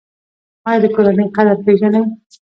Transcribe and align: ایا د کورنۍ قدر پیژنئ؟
ایا 0.67 0.79
د 0.83 0.85
کورنۍ 0.95 1.27
قدر 1.35 1.55
پیژنئ؟ 1.65 2.03